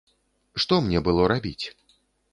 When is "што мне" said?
0.63-1.03